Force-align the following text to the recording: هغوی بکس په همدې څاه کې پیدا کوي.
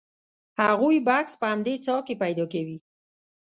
هغوی 0.61 0.97
بکس 1.07 1.33
په 1.41 1.45
همدې 1.51 1.75
څاه 1.85 2.01
کې 2.07 2.15
پیدا 2.23 2.45
کوي. 2.53 2.77